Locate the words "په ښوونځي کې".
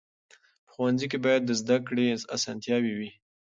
0.65-1.17